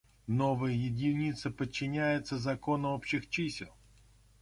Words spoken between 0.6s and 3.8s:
единица подчиняется закону общих чисел.